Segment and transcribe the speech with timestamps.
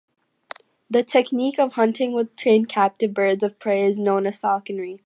[0.89, 4.99] The technique of hunting with trained captive birds of prey is known as falconry.